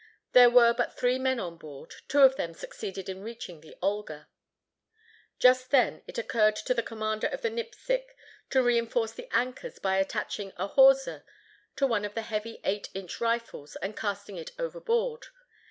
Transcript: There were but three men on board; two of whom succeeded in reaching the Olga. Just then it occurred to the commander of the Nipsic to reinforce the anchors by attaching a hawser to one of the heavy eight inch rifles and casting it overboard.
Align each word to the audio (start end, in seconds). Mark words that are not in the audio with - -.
There 0.31 0.49
were 0.49 0.73
but 0.73 0.97
three 0.97 1.19
men 1.19 1.39
on 1.39 1.57
board; 1.59 1.93
two 2.07 2.21
of 2.23 2.35
whom 2.35 2.55
succeeded 2.55 3.07
in 3.07 3.21
reaching 3.21 3.61
the 3.61 3.75
Olga. 3.83 4.27
Just 5.37 5.69
then 5.69 6.01
it 6.07 6.17
occurred 6.17 6.55
to 6.55 6.73
the 6.73 6.81
commander 6.81 7.27
of 7.27 7.43
the 7.43 7.51
Nipsic 7.51 8.15
to 8.49 8.63
reinforce 8.63 9.11
the 9.11 9.29
anchors 9.31 9.77
by 9.77 9.97
attaching 9.97 10.53
a 10.57 10.65
hawser 10.65 11.23
to 11.75 11.85
one 11.85 12.03
of 12.03 12.15
the 12.15 12.23
heavy 12.23 12.59
eight 12.63 12.89
inch 12.95 13.21
rifles 13.21 13.75
and 13.75 13.95
casting 13.95 14.37
it 14.37 14.53
overboard. 14.57 15.27